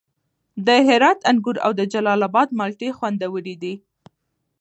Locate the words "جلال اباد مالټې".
1.93-2.89